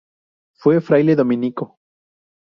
[0.55, 1.77] Fue fraile dominico.